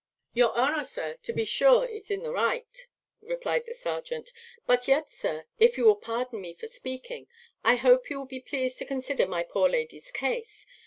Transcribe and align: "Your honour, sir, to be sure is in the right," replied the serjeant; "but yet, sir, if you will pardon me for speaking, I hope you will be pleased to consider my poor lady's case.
"Your 0.33 0.51
honour, 0.57 0.83
sir, 0.83 1.17
to 1.21 1.31
be 1.31 1.45
sure 1.45 1.85
is 1.85 2.09
in 2.09 2.23
the 2.23 2.31
right," 2.33 2.87
replied 3.21 3.67
the 3.67 3.75
serjeant; 3.75 4.33
"but 4.65 4.87
yet, 4.87 5.11
sir, 5.11 5.45
if 5.59 5.77
you 5.77 5.85
will 5.85 5.95
pardon 5.95 6.41
me 6.41 6.55
for 6.55 6.65
speaking, 6.65 7.27
I 7.63 7.75
hope 7.75 8.09
you 8.09 8.17
will 8.17 8.25
be 8.25 8.39
pleased 8.41 8.79
to 8.79 8.85
consider 8.85 9.27
my 9.27 9.43
poor 9.43 9.69
lady's 9.69 10.09
case. 10.09 10.65